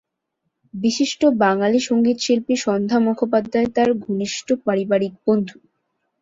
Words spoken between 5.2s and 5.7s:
বন্ধু।